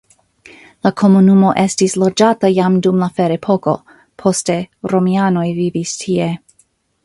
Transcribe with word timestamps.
La 0.85 0.91
komunumo 1.01 1.51
estis 1.63 1.95
loĝata 2.03 2.51
jam 2.55 2.79
dum 2.87 2.99
la 3.05 3.11
ferepoko, 3.19 3.77
poste 4.23 4.57
romianoj 4.95 5.49
vivis 5.63 5.97
tie. 6.05 6.35